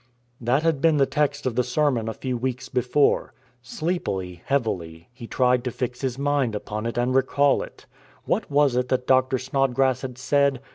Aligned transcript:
That 0.41 0.63
had 0.63 0.81
been 0.81 0.97
the 0.97 1.05
text 1.05 1.45
of 1.45 1.53
the 1.55 1.63
sermon 1.63 2.09
a 2.09 2.15
few 2.15 2.35
weeks 2.35 2.69
before. 2.69 3.35
Sleepily, 3.61 4.41
heavily, 4.45 5.09
he 5.13 5.27
tried 5.27 5.63
to 5.65 5.69
fix 5.71 6.01
his 6.01 6.17
mind 6.17 6.55
upon 6.55 6.87
it 6.87 6.97
and 6.97 7.13
recall 7.13 7.61
it. 7.61 7.85
What 8.25 8.49
was 8.49 8.75
it 8.75 8.89
that 8.89 9.05
Doctor 9.05 9.37
Snodgrass 9.37 10.01
had 10.01 10.17
said? 10.17 10.59